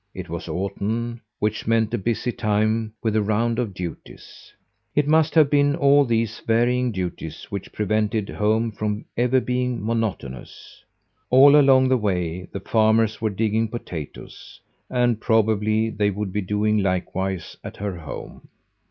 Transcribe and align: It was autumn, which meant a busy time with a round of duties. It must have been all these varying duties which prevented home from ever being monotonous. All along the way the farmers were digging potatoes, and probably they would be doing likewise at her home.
It 0.15 0.29
was 0.29 0.47
autumn, 0.47 1.21
which 1.37 1.67
meant 1.67 1.93
a 1.93 1.97
busy 1.99 2.31
time 2.31 2.91
with 3.03 3.15
a 3.15 3.21
round 3.21 3.59
of 3.59 3.75
duties. 3.75 4.51
It 4.95 5.07
must 5.07 5.35
have 5.35 5.51
been 5.51 5.75
all 5.75 6.05
these 6.05 6.39
varying 6.47 6.91
duties 6.91 7.43
which 7.51 7.71
prevented 7.71 8.27
home 8.27 8.71
from 8.71 9.05
ever 9.15 9.39
being 9.39 9.85
monotonous. 9.85 10.83
All 11.29 11.55
along 11.55 11.89
the 11.89 11.97
way 11.97 12.47
the 12.51 12.59
farmers 12.61 13.21
were 13.21 13.29
digging 13.29 13.67
potatoes, 13.67 14.59
and 14.89 15.21
probably 15.21 15.91
they 15.91 16.09
would 16.09 16.33
be 16.33 16.41
doing 16.41 16.79
likewise 16.79 17.55
at 17.63 17.77
her 17.77 17.95
home. 17.99 18.47